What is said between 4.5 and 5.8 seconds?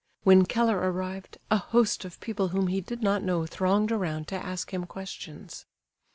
him questions.